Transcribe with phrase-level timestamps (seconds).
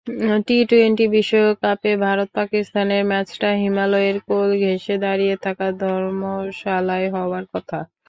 [0.47, 7.79] T twenty বিশ্বকাপে ভারত-পাকিস্তানের ম্যাচটা হিমালয়ের কোল ঘেঁষে দাঁড়িয়ে থাকা ধর্মশালায় হওয়ার কথা।